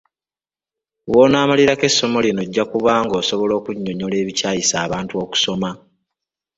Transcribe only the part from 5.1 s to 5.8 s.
okusoma.